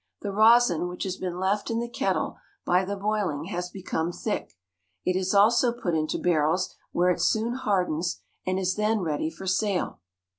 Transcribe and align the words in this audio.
The 0.21 0.31
rosin 0.31 0.87
which 0.87 1.03
has 1.03 1.17
been 1.17 1.37
left 1.39 1.69
in 1.69 1.77
the 1.77 1.87
kettle 1.87 2.37
by 2.65 2.83
the 2.83 2.95
boiling 2.95 3.43
has 3.53 3.69
become 3.69 4.11
thick. 4.11 4.57
It 5.05 5.15
is 5.15 5.35
also 5.35 5.71
put 5.71 5.93
into 5.93 6.17
barrels, 6.17 6.73
where 6.91 7.11
it 7.11 7.21
soon 7.21 7.53
hardens, 7.53 8.19
and 8.43 8.57
is 8.57 8.73
then 8.77 9.01
ready 9.01 9.29
for 9.29 9.45
sale. 9.45 9.99